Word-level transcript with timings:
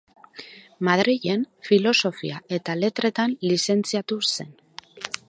Madrilen, 0.87 1.43
Filosofia 1.69 2.41
eta 2.59 2.77
Letretan 2.85 3.37
lizentziatu 3.51 4.19
zen. 4.39 4.51